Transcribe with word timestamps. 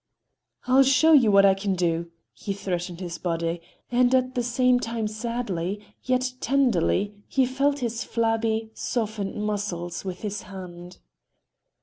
"I'll 0.65 0.81
show 0.81 1.13
you 1.13 1.29
what 1.31 1.45
I 1.45 1.53
can 1.53 1.75
do!" 1.75 2.09
he 2.33 2.53
threatened 2.53 2.99
his 3.01 3.19
body, 3.19 3.61
and 3.91 4.15
at 4.15 4.33
the 4.33 4.41
same 4.41 4.79
time 4.79 5.07
sadly, 5.07 5.79
yet 6.01 6.33
tenderly 6.39 7.13
he 7.27 7.45
felt 7.45 7.77
his 7.85 8.03
flabby, 8.03 8.71
softened 8.73 9.35
muscles 9.35 10.03
with 10.03 10.23
his 10.23 10.41
hand. 10.41 10.97